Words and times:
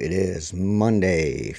it 0.00 0.12
is 0.12 0.54
Monday, 0.54 1.54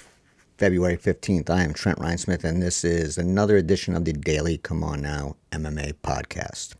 February 0.57 0.97
15th. 0.97 1.47
I 1.47 1.63
am 1.63 1.75
Trent 1.75 1.99
Reinsmith, 1.99 2.43
and 2.43 2.59
this 2.59 2.83
is 2.83 3.19
another 3.19 3.55
edition 3.55 3.95
of 3.95 4.03
the 4.03 4.13
Daily 4.13 4.57
C'mon 4.57 4.99
Now 4.99 5.35
MMA 5.51 5.93
podcast. 6.03 6.73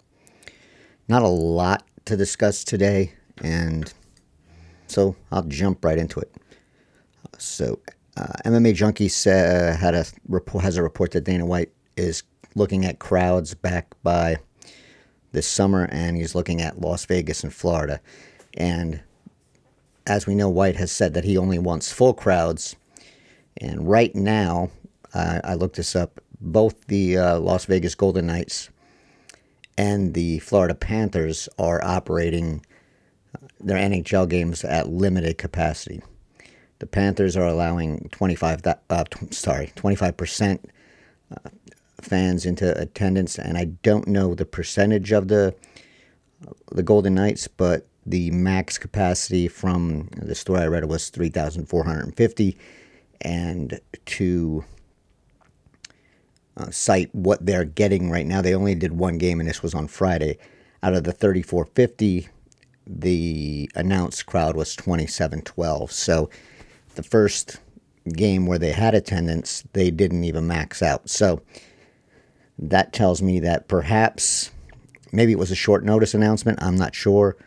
Not 1.07 1.21
a 1.21 1.27
lot 1.27 1.83
to 2.05 2.17
discuss 2.17 2.63
today, 2.63 3.13
and 3.43 3.93
so 4.87 5.15
I'll 5.31 5.43
jump 5.43 5.85
right 5.85 5.99
into 5.99 6.19
it. 6.19 6.33
So, 7.37 7.77
uh, 8.17 8.33
MMA 8.43 8.73
Junkie 8.73 9.07
sa- 9.07 9.75
had 9.75 9.93
a 9.93 10.05
report, 10.27 10.63
has 10.63 10.77
a 10.77 10.83
report 10.83 11.11
that 11.11 11.25
Dana 11.25 11.45
White 11.45 11.71
is 11.95 12.23
looking 12.55 12.85
at 12.85 12.97
crowds 12.97 13.53
back 13.53 13.93
by 14.01 14.37
this 15.31 15.45
summer, 15.45 15.87
and 15.91 16.17
he's 16.17 16.33
looking 16.33 16.59
at 16.59 16.81
Las 16.81 17.05
Vegas 17.05 17.43
and 17.43 17.53
Florida. 17.53 18.01
And 18.55 19.01
as 20.07 20.25
we 20.27 20.35
know, 20.35 20.49
White 20.49 20.75
has 20.77 20.91
said 20.91 21.13
that 21.13 21.23
he 21.23 21.37
only 21.37 21.59
wants 21.59 21.91
full 21.91 22.13
crowds. 22.13 22.75
And 23.57 23.87
right 23.87 24.15
now, 24.15 24.71
uh, 25.13 25.41
I 25.43 25.53
looked 25.55 25.75
this 25.75 25.95
up, 25.95 26.21
both 26.39 26.87
the 26.87 27.17
uh, 27.17 27.39
Las 27.39 27.65
Vegas 27.65 27.95
Golden 27.95 28.27
Knights 28.27 28.69
and 29.77 30.13
the 30.13 30.39
Florida 30.39 30.75
Panthers 30.75 31.49
are 31.57 31.83
operating 31.83 32.65
uh, 33.35 33.47
their 33.59 33.77
NHL 33.77 34.27
games 34.29 34.63
at 34.63 34.89
limited 34.89 35.37
capacity. 35.37 36.01
The 36.79 36.87
Panthers 36.87 37.37
are 37.37 37.47
allowing 37.47 38.09
25, 38.11 38.61
uh, 38.65 39.03
sorry, 39.31 39.71
25% 39.75 40.59
uh, 41.31 41.49
fans 42.01 42.45
into 42.45 42.79
attendance, 42.79 43.37
and 43.37 43.57
I 43.57 43.65
don't 43.65 44.07
know 44.07 44.33
the 44.33 44.45
percentage 44.45 45.11
of 45.11 45.27
the 45.27 45.55
the 46.71 46.81
Golden 46.81 47.13
Knights, 47.13 47.47
but 47.47 47.85
the 48.05 48.31
max 48.31 48.77
capacity 48.77 49.47
from 49.47 50.09
the 50.15 50.35
story 50.35 50.61
I 50.61 50.67
read 50.67 50.85
was 50.85 51.09
3,450. 51.09 52.57
And 53.21 53.79
to 54.05 54.65
uh, 56.57 56.71
cite 56.71 57.13
what 57.13 57.45
they're 57.45 57.65
getting 57.65 58.09
right 58.09 58.25
now, 58.25 58.41
they 58.41 58.55
only 58.55 58.75
did 58.75 58.93
one 58.93 59.17
game, 59.17 59.39
and 59.39 59.47
this 59.47 59.61
was 59.61 59.75
on 59.75 59.87
Friday. 59.87 60.37
Out 60.83 60.95
of 60.95 61.03
the 61.03 61.11
3,450, 61.11 62.27
the 62.87 63.69
announced 63.75 64.25
crowd 64.25 64.55
was 64.55 64.75
2712. 64.75 65.91
So 65.91 66.29
the 66.95 67.03
first 67.03 67.59
game 68.09 68.47
where 68.47 68.57
they 68.57 68.71
had 68.71 68.95
attendance, 68.95 69.63
they 69.73 69.91
didn't 69.91 70.23
even 70.23 70.47
max 70.47 70.81
out. 70.81 71.07
So 71.07 71.41
that 72.57 72.93
tells 72.93 73.21
me 73.21 73.39
that 73.41 73.67
perhaps 73.67 74.51
maybe 75.11 75.31
it 75.31 75.39
was 75.39 75.51
a 75.51 75.55
short 75.55 75.85
notice 75.85 76.15
announcement. 76.15 76.61
I'm 76.61 76.75
not 76.75 76.95
sure 76.95 77.37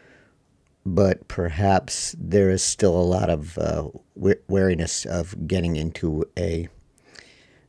but 0.86 1.26
perhaps 1.28 2.14
there 2.18 2.50
is 2.50 2.62
still 2.62 2.96
a 2.96 3.02
lot 3.02 3.30
of 3.30 3.56
uh, 3.58 3.88
wariness 4.48 5.06
of 5.06 5.46
getting 5.46 5.76
into 5.76 6.24
a 6.38 6.68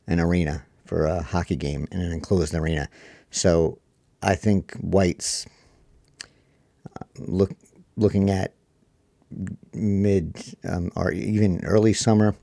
an 0.06 0.20
arena 0.20 0.64
for 0.84 1.06
a 1.06 1.22
hockey 1.22 1.56
game 1.56 1.88
in 1.90 2.00
an 2.00 2.12
enclosed 2.12 2.54
arena. 2.54 2.88
So 3.30 3.78
I 4.22 4.34
think 4.34 4.74
White's 4.74 5.46
uh, 6.84 7.04
look 7.18 7.52
looking 7.96 8.30
at 8.30 8.54
mid 9.72 10.56
um, 10.68 10.92
or 10.94 11.10
even 11.12 11.64
early 11.64 11.92
summer. 11.92 12.36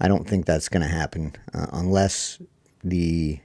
I 0.00 0.08
don't 0.08 0.28
think 0.28 0.46
that's 0.46 0.68
going 0.68 0.82
to 0.82 0.88
happen 0.88 1.36
uh, 1.54 1.66
unless 1.72 2.42
the 2.82 3.38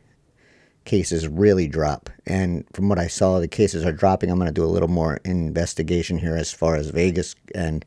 cases 0.87 1.27
really 1.27 1.67
drop. 1.67 2.09
And 2.25 2.65
from 2.73 2.89
what 2.89 2.97
I 2.97 3.07
saw, 3.07 3.39
the 3.39 3.47
cases 3.47 3.85
are 3.85 3.91
dropping. 3.91 4.31
I'm 4.31 4.39
going 4.39 4.47
to 4.47 4.53
do 4.53 4.63
a 4.63 4.65
little 4.65 4.87
more 4.87 5.19
investigation 5.25 6.17
here 6.17 6.35
as 6.35 6.51
far 6.51 6.75
as 6.75 6.89
Vegas 6.89 7.35
and 7.53 7.85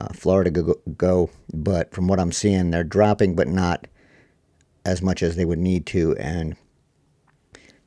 uh, 0.00 0.08
Florida 0.08 0.50
go, 0.50 0.74
go. 0.96 1.30
But 1.52 1.94
from 1.94 2.08
what 2.08 2.18
I'm 2.18 2.32
seeing, 2.32 2.70
they're 2.70 2.82
dropping, 2.82 3.36
but 3.36 3.46
not 3.46 3.86
as 4.84 5.02
much 5.02 5.22
as 5.22 5.36
they 5.36 5.44
would 5.44 5.58
need 5.58 5.86
to. 5.86 6.16
And 6.16 6.56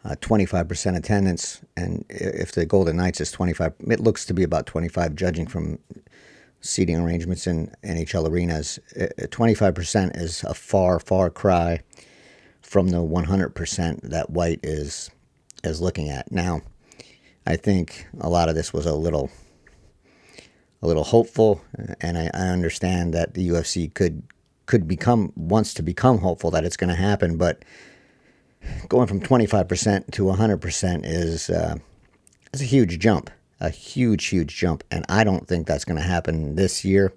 uh, 0.05 0.15
25% 0.21 0.95
attendance. 0.95 1.61
And 1.75 2.05
if 2.07 2.51
the 2.51 2.65
Golden 2.65 2.95
Knights 2.95 3.19
is 3.19 3.31
25, 3.31 3.73
it 3.89 3.99
looks 3.99 4.23
to 4.27 4.33
be 4.33 4.43
about 4.43 4.67
25, 4.67 5.15
judging 5.15 5.47
from 5.47 5.79
seating 6.61 6.97
arrangements 6.97 7.47
in 7.47 7.73
NHL 7.83 8.29
arenas. 8.29 8.79
25% 8.95 10.07
uh, 10.07 10.21
is 10.21 10.43
a 10.43 10.53
far, 10.53 10.99
far 10.99 11.31
cry 11.31 11.81
from 12.67 12.89
the 12.89 12.97
100% 12.97 14.01
that 14.01 14.29
White 14.29 14.59
is 14.61 15.09
is 15.63 15.81
looking 15.81 16.09
at. 16.09 16.31
Now, 16.31 16.61
I 17.45 17.55
think 17.55 18.05
a 18.19 18.29
lot 18.29 18.49
of 18.49 18.55
this 18.55 18.73
was 18.73 18.85
a 18.85 18.93
little 18.93 19.31
a 20.81 20.87
little 20.87 21.05
hopeful, 21.05 21.61
and 22.01 22.17
I, 22.17 22.29
I 22.33 22.49
understand 22.49 23.13
that 23.13 23.33
the 23.33 23.47
UFC 23.49 23.91
could 23.93 24.21
could 24.65 24.85
become 24.85 25.31
wants 25.37 25.73
to 25.75 25.81
become 25.81 26.17
hopeful 26.17 26.51
that 26.51 26.65
it's 26.65 26.75
going 26.75 26.89
to 26.89 26.95
happen, 26.95 27.37
but 27.37 27.63
going 28.89 29.07
from 29.07 29.21
25% 29.21 30.11
to 30.11 30.23
100% 30.23 31.01
is 31.05 31.49
uh, 31.49 31.77
is 32.53 32.61
a 32.61 32.65
huge 32.65 32.99
jump, 32.99 33.29
a 33.61 33.69
huge 33.69 34.25
huge 34.25 34.55
jump, 34.55 34.83
and 34.91 35.05
I 35.07 35.23
don't 35.23 35.47
think 35.47 35.67
that's 35.67 35.85
going 35.85 35.97
to 35.97 36.03
happen 36.03 36.55
this 36.55 36.83
year. 36.83 37.13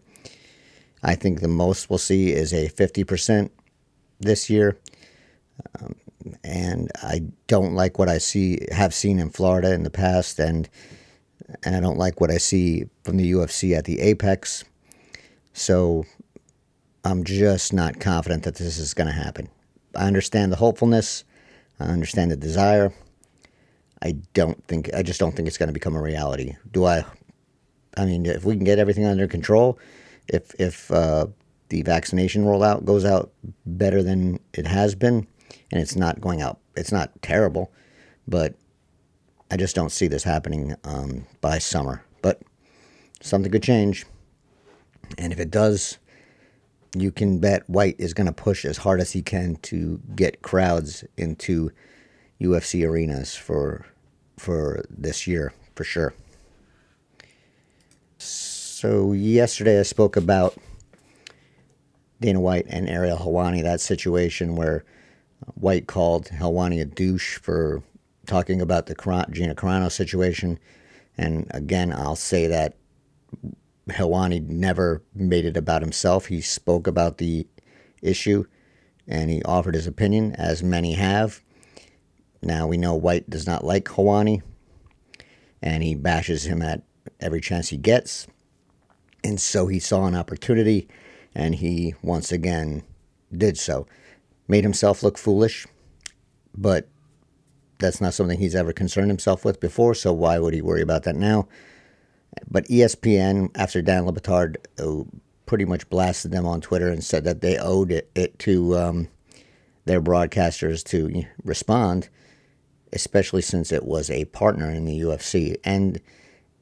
I 1.02 1.16
think 1.16 1.40
the 1.40 1.48
most 1.48 1.90
we'll 1.90 1.98
see 1.98 2.32
is 2.32 2.52
a 2.52 2.68
50% 2.68 3.50
this 4.20 4.48
year. 4.48 4.78
Um, 5.80 5.94
and 6.44 6.90
I 7.02 7.22
don't 7.46 7.74
like 7.74 7.98
what 7.98 8.08
I 8.08 8.18
see 8.18 8.66
have 8.72 8.94
seen 8.94 9.18
in 9.18 9.30
Florida 9.30 9.72
in 9.72 9.82
the 9.82 9.90
past, 9.90 10.38
and 10.38 10.68
and 11.62 11.74
I 11.74 11.80
don't 11.80 11.98
like 11.98 12.20
what 12.20 12.30
I 12.30 12.38
see 12.38 12.86
from 13.04 13.16
the 13.16 13.32
UFC 13.32 13.76
at 13.76 13.84
the 13.84 14.00
Apex. 14.00 14.64
So 15.52 16.04
I'm 17.04 17.24
just 17.24 17.72
not 17.72 18.00
confident 18.00 18.44
that 18.44 18.56
this 18.56 18.78
is 18.78 18.94
going 18.94 19.08
to 19.08 19.12
happen. 19.12 19.48
I 19.96 20.06
understand 20.06 20.52
the 20.52 20.56
hopefulness, 20.56 21.24
I 21.80 21.84
understand 21.84 22.30
the 22.30 22.36
desire. 22.36 22.92
I 24.02 24.12
don't 24.32 24.62
think 24.66 24.92
I 24.94 25.02
just 25.02 25.20
don't 25.20 25.34
think 25.34 25.48
it's 25.48 25.58
going 25.58 25.68
to 25.68 25.74
become 25.74 25.96
a 25.96 26.02
reality. 26.02 26.56
Do 26.70 26.86
I? 26.86 27.04
I 27.96 28.04
mean, 28.04 28.24
if 28.24 28.44
we 28.44 28.54
can 28.54 28.64
get 28.64 28.78
everything 28.78 29.04
under 29.04 29.26
control, 29.26 29.78
if 30.28 30.54
if 30.58 30.90
uh, 30.90 31.26
the 31.68 31.82
vaccination 31.82 32.44
rollout 32.44 32.84
goes 32.84 33.04
out 33.04 33.32
better 33.66 34.02
than 34.02 34.40
it 34.54 34.66
has 34.66 34.94
been, 34.94 35.26
and 35.70 35.80
it's 35.80 35.96
not 35.96 36.20
going 36.20 36.40
out. 36.40 36.58
It's 36.76 36.92
not 36.92 37.10
terrible, 37.22 37.72
but 38.26 38.54
I 39.50 39.56
just 39.56 39.74
don't 39.74 39.92
see 39.92 40.06
this 40.06 40.24
happening 40.24 40.76
um, 40.84 41.26
by 41.40 41.58
summer. 41.58 42.04
But 42.22 42.42
something 43.20 43.50
could 43.50 43.62
change, 43.62 44.06
and 45.18 45.32
if 45.32 45.40
it 45.40 45.50
does, 45.50 45.98
you 46.94 47.10
can 47.10 47.38
bet 47.38 47.68
White 47.68 47.96
is 47.98 48.14
going 48.14 48.26
to 48.26 48.32
push 48.32 48.64
as 48.64 48.78
hard 48.78 49.00
as 49.00 49.12
he 49.12 49.22
can 49.22 49.56
to 49.56 50.00
get 50.14 50.42
crowds 50.42 51.04
into 51.16 51.70
UFC 52.40 52.86
arenas 52.88 53.36
for 53.36 53.86
for 54.38 54.84
this 54.88 55.26
year 55.26 55.52
for 55.74 55.84
sure. 55.84 56.14
So 58.16 59.12
yesterday 59.12 59.78
I 59.78 59.82
spoke 59.82 60.16
about 60.16 60.56
Dana 62.20 62.40
White 62.40 62.66
and 62.68 62.88
Ariel 62.88 63.18
Helwani, 63.18 63.62
that 63.62 63.80
situation 63.80 64.56
where 64.56 64.84
White 65.54 65.86
called 65.86 66.26
Helwani 66.26 66.80
a 66.80 66.84
douche 66.84 67.38
for 67.38 67.82
talking 68.26 68.60
about 68.60 68.86
the 68.86 68.94
Gina 69.30 69.54
Carano 69.54 69.90
situation. 69.90 70.58
And 71.16 71.46
again, 71.50 71.92
I'll 71.92 72.16
say 72.16 72.46
that 72.46 72.76
Helwani 73.88 74.46
never 74.48 75.02
made 75.14 75.44
it 75.44 75.56
about 75.56 75.82
himself. 75.82 76.26
He 76.26 76.40
spoke 76.40 76.86
about 76.86 77.18
the 77.18 77.46
issue 78.02 78.44
and 79.06 79.30
he 79.30 79.42
offered 79.42 79.74
his 79.74 79.86
opinion, 79.86 80.34
as 80.36 80.62
many 80.62 80.94
have. 80.94 81.42
Now 82.42 82.66
we 82.66 82.76
know 82.76 82.94
White 82.94 83.28
does 83.28 83.46
not 83.46 83.64
like 83.64 83.84
Helwani 83.86 84.42
and 85.60 85.82
he 85.82 85.94
bashes 85.94 86.46
him 86.46 86.62
at 86.62 86.82
every 87.18 87.40
chance 87.40 87.68
he 87.68 87.76
gets. 87.76 88.26
And 89.22 89.40
so 89.40 89.66
he 89.66 89.78
saw 89.78 90.06
an 90.06 90.14
opportunity 90.14 90.88
and 91.34 91.56
he 91.56 91.94
once 92.02 92.32
again 92.32 92.82
did 93.36 93.58
so 93.58 93.86
made 94.50 94.64
himself 94.64 95.02
look 95.04 95.16
foolish, 95.16 95.64
but 96.54 96.88
that's 97.78 98.00
not 98.00 98.12
something 98.12 98.38
he's 98.38 98.56
ever 98.56 98.72
concerned 98.72 99.08
himself 99.08 99.44
with 99.44 99.60
before, 99.60 99.94
so 99.94 100.12
why 100.12 100.38
would 100.38 100.52
he 100.52 100.60
worry 100.60 100.82
about 100.82 101.04
that 101.04 101.14
now? 101.14 101.48
But 102.50 102.66
ESPN, 102.66 103.50
after 103.54 103.80
Dan 103.80 104.06
Le 104.06 104.12
Batard 104.12 104.56
uh, 104.78 105.04
pretty 105.46 105.64
much 105.64 105.88
blasted 105.88 106.32
them 106.32 106.46
on 106.46 106.60
Twitter 106.60 106.88
and 106.88 107.02
said 107.02 107.24
that 107.24 107.40
they 107.40 107.58
owed 107.58 107.92
it, 107.92 108.10
it 108.16 108.38
to 108.40 108.76
um, 108.76 109.08
their 109.84 110.02
broadcasters 110.02 110.84
to 110.84 111.24
respond, 111.44 112.08
especially 112.92 113.42
since 113.42 113.70
it 113.70 113.84
was 113.84 114.10
a 114.10 114.24
partner 114.26 114.68
in 114.68 114.84
the 114.84 115.00
UFC. 115.00 115.56
And 115.62 116.00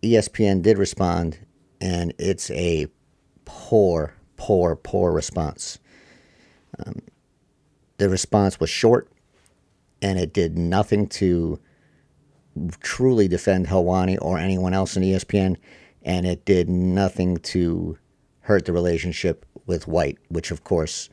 ESPN 0.03 0.63
did 0.63 0.77
respond, 0.77 1.39
and 1.81 2.13
it's 2.19 2.51
a 2.51 2.87
poor, 3.47 4.15
poor, 4.37 4.77
poor 4.77 5.11
response. 5.11 5.79
Um, 6.79 7.01
the 7.99 8.09
response 8.09 8.59
was 8.59 8.71
short 8.71 9.09
and 10.01 10.19
it 10.19 10.33
did 10.33 10.57
nothing 10.57 11.07
to 11.09 11.61
truly 12.81 13.29
defend 13.29 13.67
Helwani 13.67 14.19
or 14.21 14.39
anyone 14.39 14.75
else 14.75 14.97
in 14.97 15.03
ESPN, 15.03 15.57
and 16.03 16.27
it 16.27 16.45
did 16.45 16.69
nothing 16.69 17.37
to 17.39 17.99
hurt 18.41 18.65
the 18.65 18.73
relationship 18.73 19.45
with 19.67 19.87
White, 19.87 20.19
which 20.29 20.51
of 20.51 20.65
course 20.65 21.11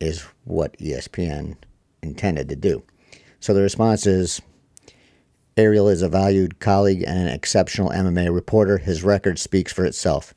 is 0.00 0.24
what 0.44 0.76
ESPN 0.78 1.56
intended 2.02 2.48
to 2.48 2.56
do. 2.56 2.82
So 3.40 3.54
the 3.54 3.62
response 3.62 4.06
is 4.06 4.42
Ariel 5.56 5.88
is 5.88 6.02
a 6.02 6.08
valued 6.08 6.58
colleague 6.58 7.04
and 7.06 7.18
an 7.18 7.28
exceptional 7.28 7.90
MMA 7.90 8.34
reporter. 8.34 8.78
His 8.78 9.02
record 9.02 9.38
speaks 9.38 9.72
for 9.72 9.84
itself. 9.84 10.34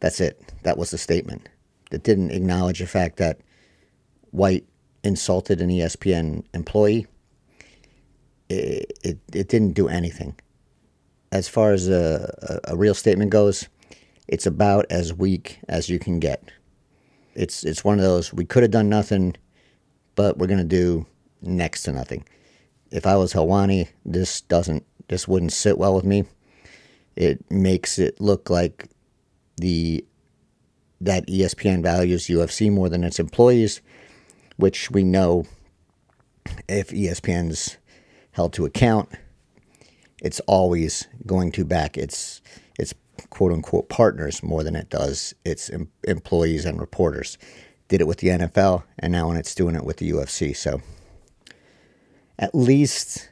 That's 0.00 0.20
it. 0.20 0.52
That 0.64 0.78
was 0.78 0.90
the 0.90 0.98
statement. 0.98 1.48
It 1.90 2.02
didn't 2.02 2.32
acknowledge 2.32 2.80
the 2.80 2.86
fact 2.86 3.16
that 3.16 3.40
White 4.30 4.66
insulted 5.08 5.60
an 5.60 5.70
ESPN 5.70 6.44
employee. 6.54 7.06
It, 8.48 8.98
it, 9.02 9.18
it 9.32 9.48
didn't 9.48 9.72
do 9.72 9.88
anything. 9.88 10.36
As 11.32 11.48
far 11.48 11.72
as 11.72 11.88
a, 11.88 12.60
a, 12.66 12.72
a 12.72 12.76
real 12.76 12.94
statement 12.94 13.30
goes, 13.30 13.68
it's 14.28 14.46
about 14.46 14.86
as 14.90 15.12
weak 15.12 15.58
as 15.68 15.88
you 15.88 15.98
can 15.98 16.20
get. 16.20 16.44
It's 17.34 17.64
it's 17.64 17.84
one 17.84 17.98
of 17.98 18.04
those 18.04 18.32
we 18.32 18.44
could 18.44 18.62
have 18.62 18.72
done 18.72 18.88
nothing, 18.88 19.36
but 20.14 20.38
we're 20.38 20.46
gonna 20.46 20.64
do 20.64 21.06
next 21.42 21.82
to 21.84 21.92
nothing. 21.92 22.24
If 22.90 23.06
I 23.06 23.16
was 23.16 23.32
Helwani, 23.32 23.88
this 24.04 24.40
doesn't 24.42 24.84
this 25.08 25.26
wouldn't 25.26 25.52
sit 25.52 25.78
well 25.78 25.94
with 25.94 26.04
me. 26.04 26.24
It 27.16 27.50
makes 27.50 27.98
it 27.98 28.20
look 28.20 28.50
like 28.50 28.88
the 29.56 30.04
that 31.00 31.26
ESPN 31.26 31.82
values 31.82 32.26
UFC 32.26 32.72
more 32.72 32.88
than 32.88 33.04
its 33.04 33.20
employees, 33.20 33.80
which 34.58 34.90
we 34.90 35.04
know 35.04 35.46
if 36.68 36.90
ESPN's 36.90 37.78
held 38.32 38.52
to 38.52 38.66
account, 38.66 39.08
it's 40.20 40.40
always 40.40 41.06
going 41.24 41.52
to 41.52 41.64
back 41.64 41.96
its 41.96 42.42
its 42.78 42.92
quote 43.30 43.52
unquote 43.52 43.88
partners 43.88 44.42
more 44.42 44.62
than 44.62 44.76
it 44.76 44.90
does 44.90 45.34
its 45.44 45.70
em- 45.70 45.90
employees 46.04 46.64
and 46.64 46.80
reporters. 46.80 47.38
Did 47.86 48.02
it 48.02 48.06
with 48.06 48.18
the 48.18 48.28
NFL, 48.28 48.82
and 48.98 49.12
now 49.12 49.28
when 49.28 49.38
it's 49.38 49.54
doing 49.54 49.74
it 49.74 49.84
with 49.84 49.96
the 49.96 50.10
UFC. 50.10 50.54
So 50.54 50.82
at 52.38 52.54
least 52.54 53.30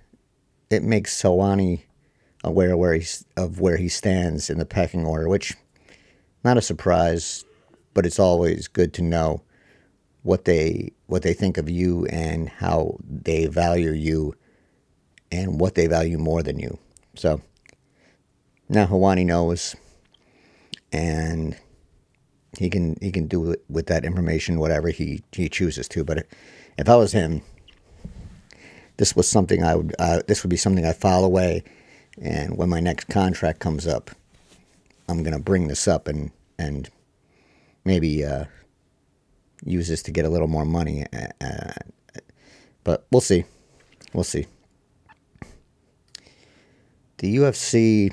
it 0.70 0.82
makes 0.82 1.22
Helwani 1.22 1.82
aware 2.42 2.76
where 2.76 2.94
he's, 2.94 3.24
of 3.36 3.60
where 3.60 3.76
he 3.76 3.88
stands 3.88 4.48
in 4.48 4.58
the 4.58 4.64
pecking 4.64 5.04
order, 5.04 5.28
which 5.28 5.54
not 6.42 6.56
a 6.56 6.62
surprise, 6.62 7.44
but 7.92 8.06
it's 8.06 8.18
always 8.18 8.68
good 8.68 8.94
to 8.94 9.02
know 9.02 9.42
what 10.26 10.44
they 10.44 10.90
what 11.06 11.22
they 11.22 11.32
think 11.32 11.56
of 11.56 11.70
you 11.70 12.04
and 12.06 12.48
how 12.48 12.98
they 13.08 13.46
value 13.46 13.92
you 13.92 14.34
and 15.30 15.60
what 15.60 15.76
they 15.76 15.86
value 15.86 16.18
more 16.18 16.42
than 16.42 16.58
you. 16.58 16.76
So 17.14 17.40
now 18.68 18.86
Helwani 18.86 19.24
knows 19.24 19.76
and 20.90 21.56
he 22.58 22.68
can 22.68 22.96
he 23.00 23.12
can 23.12 23.28
do 23.28 23.54
with 23.68 23.86
that 23.86 24.04
information 24.04 24.58
whatever 24.58 24.88
he, 24.88 25.22
he 25.30 25.48
chooses 25.48 25.86
to. 25.88 26.02
But 26.02 26.26
if 26.76 26.88
I 26.88 26.96
was 26.96 27.12
him, 27.12 27.42
this 28.96 29.14
was 29.14 29.28
something 29.28 29.62
I 29.62 29.76
would 29.76 29.94
uh, 29.98 30.22
this 30.26 30.42
would 30.42 30.50
be 30.50 30.56
something 30.56 30.84
I 30.84 30.92
file 30.92 31.24
away, 31.24 31.62
and 32.20 32.56
when 32.56 32.68
my 32.68 32.80
next 32.80 33.04
contract 33.04 33.60
comes 33.60 33.86
up, 33.86 34.10
I'm 35.08 35.22
gonna 35.22 35.38
bring 35.38 35.68
this 35.68 35.86
up 35.86 36.08
and 36.08 36.32
and 36.58 36.90
maybe 37.84 38.24
uh, 38.24 38.46
use 39.66 39.88
this 39.88 40.02
to 40.04 40.10
get 40.10 40.24
a 40.24 40.28
little 40.28 40.48
more 40.48 40.64
money. 40.64 41.04
Uh, 41.12 41.28
uh 41.40 41.72
but 42.84 43.06
we'll 43.10 43.20
see, 43.20 43.44
we'll 44.12 44.24
see. 44.24 44.46
The 47.18 47.36
UFC 47.36 48.12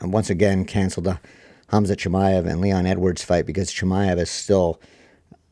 once 0.00 0.30
again 0.30 0.64
canceled 0.64 1.06
the 1.06 1.18
Khamzat 1.70 1.96
Chimaev 1.96 2.48
and 2.48 2.60
Leon 2.60 2.86
Edwards 2.86 3.24
fight 3.24 3.46
because 3.46 3.70
Chimaev 3.70 4.18
is 4.18 4.30
still 4.30 4.80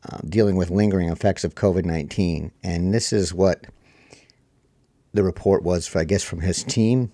uh, 0.07 0.19
dealing 0.27 0.55
with 0.55 0.69
lingering 0.69 1.09
effects 1.09 1.43
of 1.43 1.55
COVID 1.55 1.85
19. 1.85 2.51
And 2.63 2.93
this 2.93 3.11
is 3.11 3.33
what 3.33 3.65
the 5.13 5.23
report 5.23 5.63
was, 5.63 5.87
for, 5.87 5.99
I 5.99 6.03
guess, 6.03 6.23
from 6.23 6.41
his 6.41 6.63
team. 6.63 7.11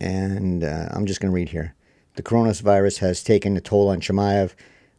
And 0.00 0.64
uh, 0.64 0.88
I'm 0.90 1.06
just 1.06 1.20
going 1.20 1.30
to 1.30 1.34
read 1.34 1.50
here. 1.50 1.74
The 2.16 2.22
coronavirus 2.22 2.98
has 2.98 3.22
taken 3.22 3.56
a 3.56 3.60
toll 3.60 3.88
on 3.88 4.00
Chimaev 4.00 4.54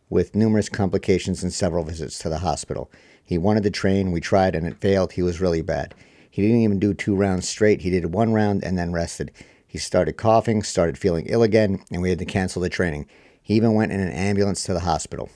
with 0.09 0.35
numerous 0.35 0.69
complications 0.69 1.43
and 1.43 1.53
several 1.53 1.83
visits 1.83 2.17
to 2.19 2.29
the 2.29 2.39
hospital. 2.39 2.91
He 3.23 3.37
wanted 3.37 3.63
to 3.63 3.71
train. 3.71 4.11
We 4.11 4.21
tried 4.21 4.55
and 4.55 4.65
it 4.65 4.81
failed. 4.81 5.13
He 5.13 5.21
was 5.21 5.41
really 5.41 5.61
bad. 5.61 5.93
He 6.29 6.41
didn't 6.41 6.61
even 6.61 6.79
do 6.79 6.93
two 6.93 7.15
rounds 7.15 7.47
straight. 7.47 7.81
He 7.81 7.89
did 7.89 8.13
one 8.13 8.33
round 8.33 8.63
and 8.63 8.77
then 8.77 8.91
rested. 8.91 9.31
He 9.67 9.77
started 9.77 10.13
coughing, 10.13 10.63
started 10.63 10.97
feeling 10.97 11.27
ill 11.27 11.43
again, 11.43 11.83
and 11.91 12.01
we 12.01 12.09
had 12.09 12.19
to 12.19 12.25
cancel 12.25 12.61
the 12.61 12.69
training. 12.69 13.05
He 13.41 13.55
even 13.55 13.73
went 13.73 13.91
in 13.91 13.99
an 13.99 14.11
ambulance 14.11 14.63
to 14.63 14.73
the 14.73 14.79
hospital. 14.81 15.29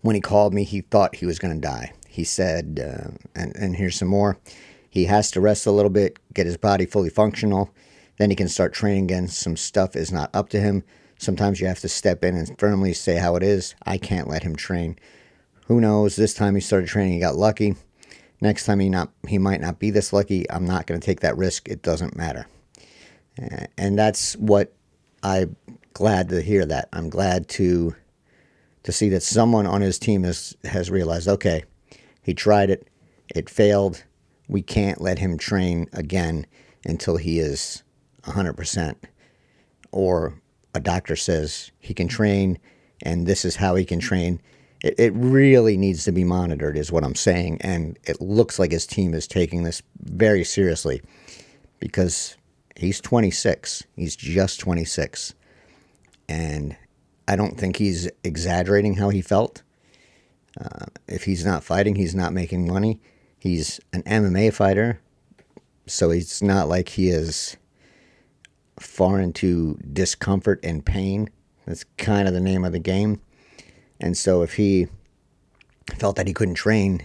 When 0.00 0.14
he 0.14 0.20
called 0.20 0.54
me, 0.54 0.64
he 0.64 0.80
thought 0.80 1.16
he 1.16 1.26
was 1.26 1.38
going 1.38 1.54
to 1.54 1.60
die. 1.60 1.92
He 2.08 2.24
said, 2.24 2.80
uh, 2.80 3.10
and, 3.34 3.54
and 3.56 3.76
here's 3.76 3.96
some 3.96 4.08
more 4.08 4.38
he 4.96 5.04
has 5.04 5.30
to 5.32 5.42
rest 5.42 5.66
a 5.66 5.70
little 5.70 5.90
bit, 5.90 6.18
get 6.32 6.46
his 6.46 6.56
body 6.56 6.86
fully 6.86 7.10
functional. 7.10 7.70
Then 8.18 8.30
he 8.30 8.36
can 8.36 8.48
start 8.48 8.72
training 8.72 9.04
again. 9.04 9.28
Some 9.28 9.54
stuff 9.54 9.94
is 9.94 10.10
not 10.10 10.34
up 10.34 10.48
to 10.48 10.60
him. 10.60 10.84
Sometimes 11.18 11.60
you 11.60 11.66
have 11.66 11.80
to 11.80 11.88
step 11.88 12.24
in 12.24 12.36
and 12.36 12.58
firmly 12.58 12.92
say 12.92 13.16
how 13.16 13.36
it 13.36 13.42
is. 13.42 13.74
I 13.84 13.98
can't 13.98 14.28
let 14.28 14.42
him 14.42 14.56
train. 14.56 14.98
Who 15.66 15.80
knows? 15.80 16.16
This 16.16 16.34
time 16.34 16.54
he 16.54 16.60
started 16.60 16.88
training, 16.88 17.14
he 17.14 17.20
got 17.20 17.36
lucky. 17.36 17.74
Next 18.40 18.66
time 18.66 18.80
he 18.80 18.88
not 18.88 19.10
he 19.26 19.38
might 19.38 19.60
not 19.60 19.78
be 19.78 19.90
this 19.90 20.12
lucky. 20.12 20.48
I'm 20.50 20.66
not 20.66 20.86
going 20.86 21.00
to 21.00 21.04
take 21.04 21.20
that 21.20 21.36
risk. 21.36 21.68
It 21.68 21.82
doesn't 21.82 22.16
matter. 22.16 22.46
And 23.78 23.98
that's 23.98 24.34
what 24.36 24.74
I'm 25.22 25.56
glad 25.94 26.28
to 26.28 26.42
hear 26.42 26.66
that. 26.66 26.88
I'm 26.92 27.08
glad 27.08 27.48
to 27.50 27.94
to 28.82 28.92
see 28.92 29.08
that 29.08 29.22
someone 29.22 29.66
on 29.66 29.80
his 29.80 29.98
team 29.98 30.22
has 30.24 30.54
has 30.64 30.90
realized, 30.90 31.28
okay, 31.28 31.64
he 32.22 32.34
tried 32.34 32.70
it, 32.70 32.88
it 33.34 33.48
failed 33.48 34.04
we 34.48 34.62
can't 34.62 35.00
let 35.00 35.18
him 35.18 35.38
train 35.38 35.88
again 35.92 36.46
until 36.84 37.16
he 37.16 37.38
is 37.38 37.82
100%. 38.24 38.96
Or 39.92 40.40
a 40.76 40.80
doctor 40.80 41.16
says 41.16 41.72
he 41.80 41.94
can 41.94 42.08
train 42.08 42.58
and 43.02 43.26
this 43.26 43.44
is 43.44 43.56
how 43.56 43.74
he 43.74 43.84
can 43.84 44.00
train. 44.00 44.40
It, 44.82 44.94
it 44.98 45.12
really 45.14 45.76
needs 45.76 46.04
to 46.04 46.12
be 46.12 46.24
monitored, 46.24 46.76
is 46.76 46.92
what 46.92 47.04
I'm 47.04 47.14
saying. 47.14 47.58
And 47.60 47.98
it 48.04 48.20
looks 48.20 48.58
like 48.58 48.72
his 48.72 48.86
team 48.86 49.14
is 49.14 49.26
taking 49.26 49.62
this 49.62 49.82
very 50.00 50.44
seriously 50.44 51.02
because 51.80 52.36
he's 52.76 53.00
26. 53.00 53.84
He's 53.96 54.16
just 54.16 54.60
26. 54.60 55.34
And 56.28 56.76
I 57.28 57.36
don't 57.36 57.58
think 57.58 57.76
he's 57.76 58.08
exaggerating 58.24 58.94
how 58.94 59.10
he 59.10 59.22
felt. 59.22 59.62
Uh, 60.60 60.86
if 61.06 61.24
he's 61.24 61.44
not 61.44 61.64
fighting, 61.64 61.96
he's 61.96 62.14
not 62.14 62.32
making 62.32 62.66
money. 62.66 63.00
He's 63.38 63.78
an 63.92 64.02
MMA 64.04 64.52
fighter, 64.52 65.00
so 65.86 66.10
it's 66.10 66.42
not 66.42 66.68
like 66.68 66.88
he 66.90 67.10
is 67.10 67.56
far 68.78 69.20
into 69.20 69.78
discomfort 69.92 70.60
and 70.62 70.84
pain. 70.84 71.30
That's 71.66 71.84
kind 71.96 72.28
of 72.28 72.34
the 72.34 72.40
name 72.40 72.64
of 72.64 72.72
the 72.72 72.78
game. 72.78 73.20
And 74.00 74.16
so 74.16 74.42
if 74.42 74.54
he 74.54 74.88
felt 75.98 76.16
that 76.16 76.26
he 76.26 76.34
couldn't 76.34 76.54
train, 76.54 77.02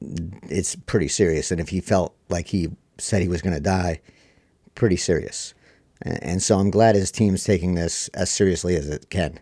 it's 0.00 0.76
pretty 0.76 1.08
serious. 1.08 1.50
And 1.50 1.60
if 1.60 1.70
he 1.70 1.80
felt 1.80 2.14
like 2.28 2.48
he 2.48 2.68
said 2.98 3.22
he 3.22 3.28
was 3.28 3.42
going 3.42 3.54
to 3.54 3.60
die, 3.60 4.00
pretty 4.74 4.96
serious. 4.96 5.54
And 6.02 6.42
so 6.42 6.58
I'm 6.58 6.70
glad 6.70 6.94
his 6.94 7.10
team's 7.10 7.44
taking 7.44 7.74
this 7.74 8.08
as 8.08 8.30
seriously 8.30 8.76
as 8.76 8.88
it 8.88 9.08
can. 9.08 9.40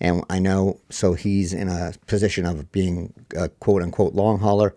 And 0.00 0.24
I 0.28 0.40
know, 0.40 0.80
so 0.90 1.14
he's 1.14 1.52
in 1.52 1.68
a 1.68 1.94
position 2.06 2.44
of 2.44 2.72
being 2.72 3.12
a 3.36 3.48
quote 3.48 3.82
unquote 3.82 4.14
long 4.14 4.40
hauler 4.40 4.74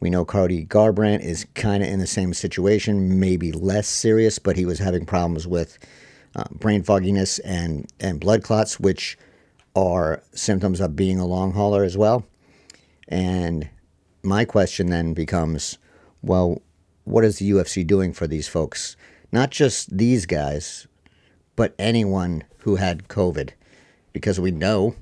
we 0.00 0.10
know 0.10 0.24
Cody 0.24 0.64
Garbrandt 0.64 1.20
is 1.20 1.46
kind 1.54 1.82
of 1.82 1.88
in 1.88 1.98
the 1.98 2.06
same 2.06 2.34
situation, 2.34 3.18
maybe 3.18 3.52
less 3.52 3.88
serious, 3.88 4.38
but 4.38 4.56
he 4.56 4.66
was 4.66 4.78
having 4.78 5.06
problems 5.06 5.46
with 5.46 5.78
uh, 6.34 6.44
brain 6.50 6.82
fogginess 6.82 7.38
and, 7.40 7.90
and 7.98 8.20
blood 8.20 8.42
clots, 8.42 8.78
which 8.78 9.16
are 9.74 10.22
symptoms 10.32 10.80
of 10.80 10.96
being 10.96 11.18
a 11.18 11.26
long 11.26 11.52
hauler 11.52 11.82
as 11.84 11.96
well. 11.96 12.26
And 13.08 13.70
my 14.22 14.44
question 14.44 14.88
then 14.88 15.14
becomes 15.14 15.78
well, 16.22 16.60
what 17.04 17.24
is 17.24 17.38
the 17.38 17.50
UFC 17.50 17.86
doing 17.86 18.12
for 18.12 18.26
these 18.26 18.48
folks? 18.48 18.96
Not 19.30 19.50
just 19.50 19.96
these 19.96 20.26
guys, 20.26 20.88
but 21.54 21.74
anyone 21.78 22.42
who 22.58 22.76
had 22.76 23.06
COVID. 23.08 23.50
Because 24.12 24.40
we 24.40 24.50
know 24.50 24.96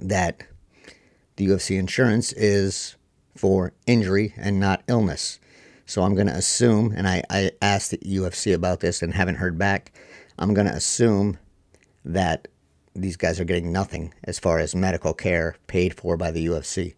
that 0.00 0.42
the 1.36 1.46
UFC 1.46 1.78
insurance 1.78 2.32
is 2.32 2.96
for 3.42 3.72
injury 3.88 4.32
and 4.36 4.60
not 4.60 4.84
illness. 4.86 5.40
So 5.84 6.02
I'm 6.02 6.14
going 6.14 6.28
to 6.28 6.32
assume, 6.32 6.94
and 6.96 7.08
I, 7.08 7.24
I 7.28 7.50
asked 7.60 7.90
the 7.90 7.98
UFC 7.98 8.54
about 8.54 8.78
this 8.78 9.02
and 9.02 9.12
haven't 9.12 9.34
heard 9.34 9.58
back, 9.58 9.90
I'm 10.38 10.54
going 10.54 10.68
to 10.68 10.72
assume 10.72 11.38
that 12.04 12.46
these 12.94 13.16
guys 13.16 13.40
are 13.40 13.44
getting 13.44 13.72
nothing 13.72 14.14
as 14.22 14.38
far 14.38 14.60
as 14.60 14.76
medical 14.76 15.12
care 15.12 15.56
paid 15.66 15.92
for 15.92 16.16
by 16.16 16.30
the 16.30 16.46
UFC. 16.46 16.94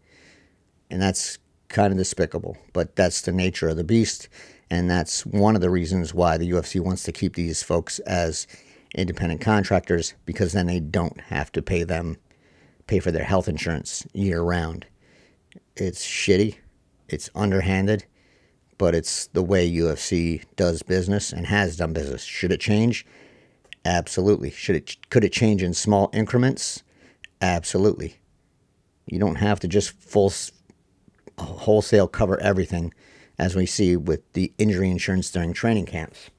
And 0.90 1.00
that's 1.00 1.38
kind 1.68 1.90
of 1.92 1.96
despicable, 1.96 2.58
but 2.74 2.94
that's 2.94 3.22
the 3.22 3.32
nature 3.32 3.68
of 3.68 3.78
the 3.78 3.82
beast. 3.82 4.28
And 4.68 4.90
that's 4.90 5.24
one 5.24 5.54
of 5.54 5.62
the 5.62 5.70
reasons 5.70 6.12
why 6.12 6.36
the 6.36 6.50
UFC 6.50 6.78
wants 6.78 7.04
to 7.04 7.12
keep 7.12 7.36
these 7.36 7.62
folks 7.62 8.00
as 8.00 8.46
independent 8.94 9.40
contractors 9.40 10.12
because 10.26 10.52
then 10.52 10.66
they 10.66 10.80
don't 10.80 11.22
have 11.22 11.50
to 11.52 11.62
pay 11.62 11.84
them 11.84 12.18
pay 12.86 13.00
for 13.00 13.10
their 13.10 13.24
health 13.24 13.48
insurance 13.48 14.06
year 14.12 14.42
round. 14.42 14.84
It's 15.76 16.06
shitty, 16.06 16.56
it's 17.08 17.30
underhanded, 17.34 18.04
but 18.78 18.94
it's 18.94 19.26
the 19.28 19.42
way 19.42 19.70
UFC 19.70 20.44
does 20.56 20.82
business 20.82 21.32
and 21.32 21.46
has 21.46 21.76
done 21.76 21.92
business. 21.92 22.22
Should 22.24 22.52
it 22.52 22.60
change? 22.60 23.06
Absolutely. 23.84 24.50
Should 24.50 24.76
it 24.76 25.10
could 25.10 25.24
it 25.24 25.32
change 25.32 25.62
in 25.62 25.74
small 25.74 26.10
increments? 26.12 26.82
Absolutely. 27.40 28.16
You 29.06 29.18
don't 29.18 29.36
have 29.36 29.60
to 29.60 29.68
just 29.68 29.90
full 29.90 30.32
wholesale 31.38 32.08
cover 32.08 32.40
everything 32.40 32.94
as 33.38 33.56
we 33.56 33.66
see 33.66 33.96
with 33.96 34.32
the 34.32 34.52
injury 34.58 34.90
insurance 34.90 35.30
during 35.30 35.52
training 35.52 35.86
camps. 35.86 36.30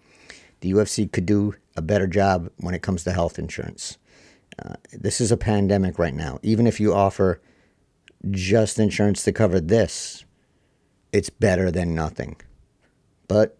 The 0.61 0.71
UFC 0.71 1.11
could 1.11 1.25
do 1.25 1.55
a 1.75 1.81
better 1.81 2.07
job 2.07 2.49
when 2.57 2.73
it 2.73 2.81
comes 2.81 3.03
to 3.03 3.11
health 3.11 3.37
insurance. 3.37 3.97
Uh, 4.57 4.75
this 4.93 5.19
is 5.19 5.31
a 5.31 5.37
pandemic 5.37 5.99
right 5.99 6.13
now. 6.13 6.39
Even 6.41 6.65
if 6.65 6.79
you 6.79 6.93
offer 6.93 7.41
just 8.31 8.79
insurance 8.79 9.23
to 9.23 9.31
cover 9.31 9.59
this, 9.59 10.25
it's 11.11 11.29
better 11.29 11.71
than 11.71 11.95
nothing. 11.95 12.35
But 13.27 13.57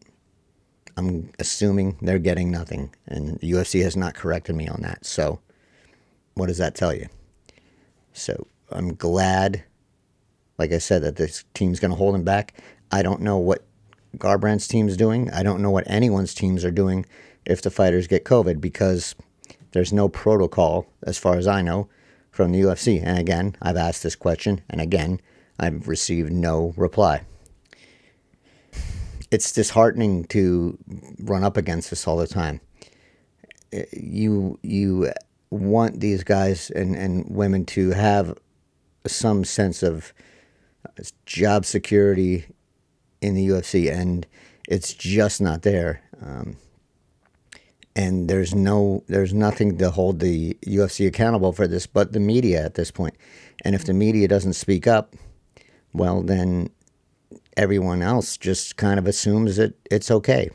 I'm 0.98 1.32
assuming 1.40 1.98
they're 2.02 2.20
getting 2.20 2.52
nothing, 2.52 2.94
and 3.08 3.40
the 3.40 3.52
UFC 3.52 3.84
has 3.84 3.96
not 3.96 4.16
corrected 4.16 4.56
me 4.56 4.68
on 4.68 4.82
that. 4.82 5.06
So, 5.06 5.40
what 6.36 6.48
does 6.48 6.58
that 6.58 6.76
tell 6.76 6.94
you? 6.94 7.08
So, 8.14 8.48
I'm 8.72 8.96
glad, 8.96 9.64
like 10.58 10.72
I 10.72 10.78
said, 10.78 11.02
that 11.04 11.18
this 11.18 11.44
team's 11.54 11.80
going 11.80 11.92
to 11.92 11.98
hold 11.98 12.16
him 12.16 12.24
back. 12.24 12.54
I 12.92 13.02
don't 13.02 13.22
know 13.22 13.38
what 13.38 13.66
Garbrandt's 14.18 14.68
team's 14.68 14.96
doing. 14.96 15.30
I 15.32 15.44
don't 15.44 15.62
know 15.62 15.72
what 15.72 15.90
anyone's 15.90 16.34
teams 16.34 16.64
are 16.64 16.72
doing 16.72 17.06
if 17.46 17.62
the 17.62 17.70
fighters 17.70 18.08
get 18.08 18.24
COVID 18.24 18.62
because 18.62 19.16
there's 19.72 19.94
no 19.94 20.08
protocol, 20.08 20.88
as 21.04 21.18
far 21.18 21.36
as 21.36 21.48
I 21.48 21.62
know, 21.62 21.90
from 22.36 22.52
the 22.52 22.60
UFC. 22.60 23.02
And 23.02 23.18
again, 23.18 23.56
I've 23.62 23.78
asked 23.78 24.04
this 24.04 24.16
question, 24.16 24.60
and 24.70 24.82
again, 24.82 25.22
I've 25.58 25.88
received 25.88 26.34
no 26.34 26.74
reply. 26.76 27.22
It's 29.32 29.54
disheartening 29.54 30.26
to 30.26 30.78
run 31.20 31.46
up 31.46 31.56
against 31.56 31.90
this 31.90 32.06
all 32.06 32.18
the 32.18 32.28
time. 32.28 32.60
You 33.94 34.60
you 34.62 35.14
want 35.50 36.02
these 36.02 36.24
guys 36.26 36.70
and, 36.70 36.94
and 36.96 37.26
women 37.30 37.66
to 37.68 37.92
have 37.92 38.38
some 39.08 39.46
sense 39.46 39.82
of 39.82 40.14
job 41.26 41.66
security 41.66 42.46
in 43.22 43.34
the 43.34 43.48
UFC, 43.48 43.90
and 43.90 44.28
it's 44.68 44.94
just 44.94 45.40
not 45.40 45.62
there. 45.62 46.02
Um, 46.22 46.58
and 47.96 48.30
there's 48.30 48.54
no 48.54 49.04
there's 49.08 49.34
nothing 49.34 49.78
to 49.78 49.90
hold 49.90 50.20
the 50.20 50.56
UFC 50.66 51.08
accountable 51.08 51.54
for 51.54 51.68
this 51.68 51.88
but 51.88 52.12
the 52.12 52.20
media 52.20 52.64
at 52.64 52.76
this 52.76 52.92
point. 52.92 53.16
And 53.64 53.74
if 53.74 53.86
the 53.86 53.94
media 53.94 54.28
doesn't 54.28 54.54
speak 54.54 54.86
up, 54.86 55.16
well 55.94 56.22
then 56.22 56.70
everyone 57.56 58.02
else 58.02 58.38
just 58.38 58.76
kind 58.76 59.00
of 59.00 59.08
assumes 59.08 59.56
that 59.56 59.74
it's 59.90 60.12
okay. 60.12 60.50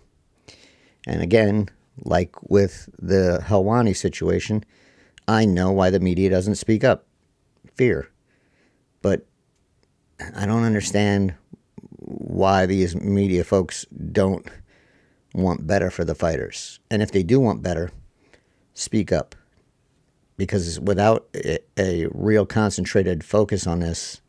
And 1.07 1.23
again, 1.23 1.69
like 2.05 2.35
with 2.51 2.89
the 2.99 3.41
Helwani 3.47 3.97
situation, 3.97 4.65
I 5.27 5.45
know 5.47 5.73
why 5.73 5.91
the 5.91 6.01
media 6.01 6.29
doesn't 6.31 6.57
speak 6.57 6.85
up. 6.85 7.07
Fear. 7.75 8.09
But 9.01 9.27
I 10.37 10.45
don't 10.45 10.65
understand 10.65 11.35
why 11.97 12.67
these 12.67 12.95
media 12.95 13.45
folks 13.45 13.87
don't 14.13 14.47
want 15.35 15.67
better 15.67 15.91
for 15.91 16.05
the 16.05 16.15
fighters. 16.15 16.81
And 16.91 17.03
if 17.03 17.13
they 17.13 17.23
do 17.23 17.41
want 17.41 17.63
better, 17.63 17.91
speak 18.75 19.13
up. 19.13 19.35
Because 20.37 20.81
without 20.81 21.29
a, 21.77 22.07
real 22.13 22.47
concentrated 22.47 23.23
focus 23.23 23.67
on 23.67 23.81
this, 23.81 24.23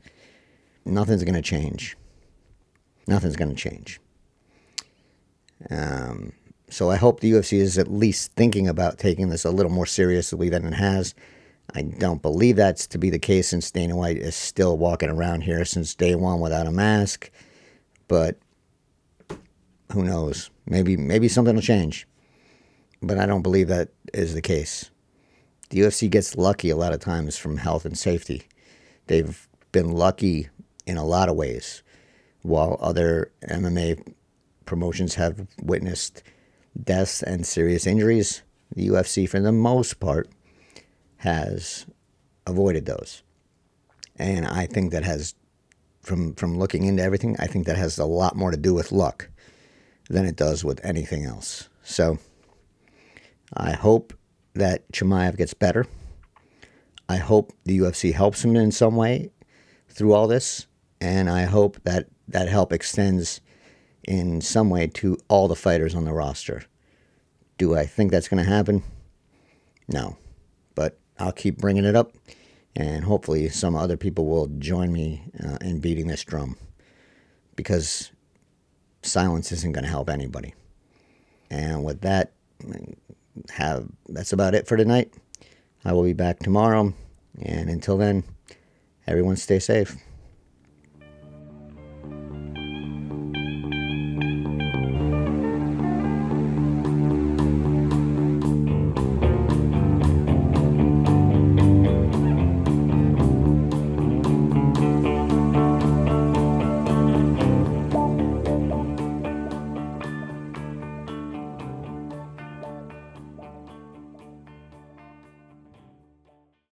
nothing's 0.84 1.24
going 1.24 1.36
to 1.36 1.42
change. 1.42 1.96
Nothing's 3.08 3.38
going 3.38 3.56
to 3.56 3.56
change. 3.56 4.02
Um, 5.70 6.34
so 6.70 6.90
I 6.90 6.98
hope 6.98 7.20
the 7.20 7.32
UFC 7.32 7.60
is 7.60 7.78
at 7.78 7.92
least 7.92 8.34
thinking 8.34 8.68
about 8.68 8.98
taking 8.98 9.30
this 9.30 9.46
a 9.46 9.52
little 9.52 9.72
more 9.72 9.86
seriously 9.86 10.50
than 10.50 10.66
it 10.66 10.74
has. 10.74 11.16
I 11.74 11.84
don't 11.84 12.22
believe 12.22 12.58
that's 12.58 12.88
to 12.88 12.98
be 12.98 13.10
the 13.10 13.20
case 13.20 13.48
since 13.48 13.72
Dana 13.72 13.96
White 13.96 14.18
is 14.18 14.36
still 14.36 14.78
walking 14.78 15.10
around 15.10 15.42
here 15.42 15.64
since 15.64 15.96
day 15.96 16.16
one 16.16 16.42
without 16.42 16.68
a 16.68 16.72
mask. 16.72 17.32
But 18.08 18.38
who 19.94 20.04
knows? 20.04 20.50
Maybe 20.72 20.96
maybe 20.96 21.28
something 21.28 21.54
will 21.54 21.62
change. 21.62 22.08
But 23.02 23.18
I 23.18 23.26
don't 23.26 23.42
believe 23.42 23.68
that 23.68 23.90
is 24.14 24.34
the 24.34 24.42
case. 24.42 24.90
The 25.70 25.82
UFC 25.82 26.10
gets 26.10 26.38
lucky 26.38 26.70
a 26.70 26.78
lot 26.78 26.94
of 26.94 27.02
times 27.02 27.38
from 27.38 27.58
health 27.58 27.84
and 27.84 27.98
safety. 27.98 28.44
They've 29.08 29.50
been 29.74 29.92
lucky 29.92 30.48
in 30.86 30.96
a 30.96 31.04
lot 31.04 31.28
of 31.28 31.36
ways, 31.36 31.84
while 32.42 32.78
other 32.80 33.34
MMA 33.50 34.14
promotions 34.64 35.16
have 35.16 35.46
witnessed 35.62 36.24
deaths 36.82 37.22
and 37.22 37.46
serious 37.46 37.86
injuries. 37.86 38.42
The 38.74 38.88
UFC, 38.88 39.28
for 39.28 39.42
the 39.42 39.52
most 39.52 40.00
part, 40.00 40.30
has 41.18 41.86
avoided 42.48 42.86
those. 42.86 43.24
And 44.16 44.48
I 44.48 44.68
think 44.68 44.94
that 44.94 45.04
has, 45.04 45.36
from, 46.02 46.34
from 46.36 46.58
looking 46.58 46.86
into 46.86 47.04
everything, 47.04 47.36
I 47.40 47.48
think 47.48 47.66
that 47.66 47.76
has 47.76 47.98
a 47.98 48.06
lot 48.06 48.38
more 48.38 48.52
to 48.52 48.58
do 48.58 48.74
with 48.74 48.94
luck 48.94 49.28
than 50.12 50.26
it 50.26 50.36
does 50.36 50.64
with 50.64 50.84
anything 50.84 51.26
else. 51.26 51.70
So 51.84 52.20
I 53.54 53.72
hope 53.72 54.14
that 54.54 54.90
Chimaev 54.92 55.38
gets 55.38 55.54
better. 55.54 55.88
I 57.08 57.18
hope 57.18 57.54
the 57.66 57.80
UFC 57.80 58.14
helps 58.14 58.44
him 58.44 58.56
in 58.56 58.72
some 58.72 58.96
way 58.96 59.32
through 59.90 60.14
all 60.14 60.28
this. 60.28 60.68
And 61.00 61.30
I 61.30 61.44
hope 61.44 61.82
that 61.84 62.08
that 62.28 62.48
help 62.48 62.72
extends 62.72 63.42
in 64.08 64.42
some 64.42 64.70
way 64.70 64.88
to 64.88 65.18
all 65.28 65.48
the 65.48 65.56
fighters 65.56 65.96
on 65.96 66.06
the 66.06 66.14
roster. 66.14 66.64
Do 67.58 67.76
I 67.76 67.86
think 67.86 68.12
that's 68.12 68.28
going 68.28 68.44
to 68.44 68.50
happen? 68.50 68.84
No. 69.88 70.18
But 70.76 71.00
I'll 71.20 71.32
keep 71.32 71.58
bringing 71.58 71.86
it 71.86 71.96
up, 71.96 72.14
and 72.76 73.04
hopefully, 73.04 73.50
some 73.50 73.76
other 73.76 73.98
people 73.98 74.26
will 74.26 74.48
join 74.48 74.92
me 74.92 75.24
uh, 75.44 75.58
in 75.62 75.80
beating 75.80 76.08
this 76.08 76.24
drum 76.24 76.56
because 77.56 78.12
silence 79.04 79.52
isn't 79.52 79.72
going 79.72 79.84
to 79.84 79.90
help 79.90 80.10
anybody. 80.10 80.54
And 81.50 81.84
with 81.84 82.02
that, 82.02 82.34
have 83.50 83.88
that's 84.10 84.34
about 84.34 84.56
it 84.56 84.68
for 84.68 84.78
tonight. 84.78 85.14
I 85.84 85.94
will 85.94 86.04
be 86.04 86.14
back 86.14 86.40
tomorrow, 86.40 86.94
and 87.42 87.70
until 87.70 87.98
then, 87.98 88.24
everyone 89.08 89.36
stay 89.36 89.60
safe. 89.60 89.96